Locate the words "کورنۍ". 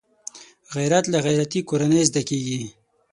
1.69-2.01